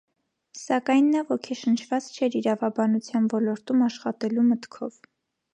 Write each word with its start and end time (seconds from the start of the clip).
Սակայն 0.59 1.11
նա 1.15 1.19
ոգեշնչված 1.31 2.07
չէր 2.15 2.39
իրավաբանության 2.41 3.31
ոլորտում 3.37 3.87
աշխատելու 3.91 4.51
մտքով։ 4.51 4.99